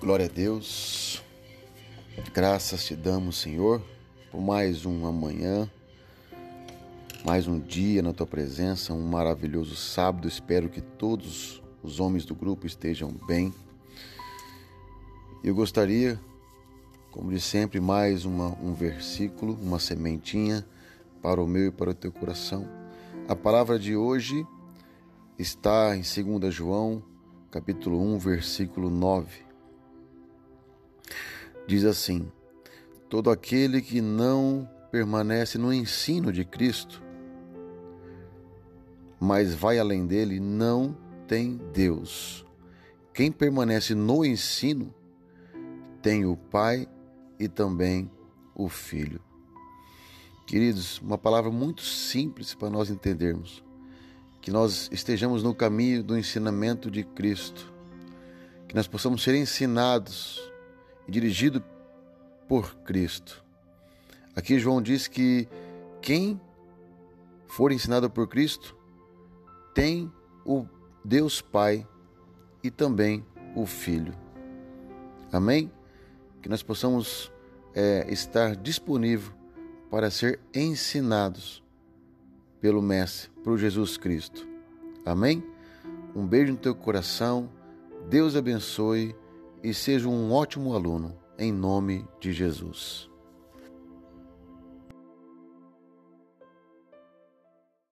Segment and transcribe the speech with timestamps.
[0.00, 1.22] Glória a Deus.
[2.32, 3.82] Graças te damos, Senhor,
[4.30, 5.70] por mais uma manhã,
[7.22, 10.26] mais um dia na tua presença, um maravilhoso sábado.
[10.26, 13.52] Espero que todos os homens do grupo estejam bem.
[15.44, 16.18] Eu gostaria,
[17.10, 20.66] como de sempre, mais uma, um versículo, uma sementinha
[21.20, 22.66] para o meu e para o teu coração.
[23.28, 24.46] A palavra de hoje
[25.38, 27.02] está em 2 João,
[27.50, 29.49] capítulo 1, versículo 9
[31.70, 32.30] diz assim:
[33.08, 37.02] Todo aquele que não permanece no ensino de Cristo,
[39.20, 40.96] mas vai além dele, não
[41.28, 42.44] tem Deus.
[43.14, 44.92] Quem permanece no ensino
[46.02, 46.88] tem o Pai
[47.38, 48.10] e também
[48.54, 49.20] o Filho.
[50.46, 53.62] Queridos, uma palavra muito simples para nós entendermos.
[54.40, 57.72] Que nós estejamos no caminho do ensinamento de Cristo.
[58.66, 60.50] Que nós possamos ser ensinados
[61.10, 61.62] dirigido
[62.48, 63.44] por Cristo.
[64.34, 65.48] Aqui João diz que
[66.00, 66.40] quem
[67.46, 68.76] for ensinado por Cristo
[69.74, 70.10] tem
[70.44, 70.64] o
[71.04, 71.86] Deus Pai
[72.62, 74.14] e também o Filho.
[75.32, 75.70] Amém?
[76.40, 77.32] Que nós possamos
[77.74, 79.32] é, estar disponível
[79.90, 81.62] para ser ensinados
[82.60, 84.46] pelo Mestre, por Jesus Cristo.
[85.04, 85.42] Amém?
[86.14, 87.50] Um beijo no teu coração.
[88.08, 89.14] Deus abençoe
[89.62, 93.09] e seja um ótimo aluno, em nome de Jesus.